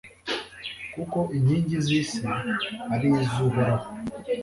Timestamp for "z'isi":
1.85-2.21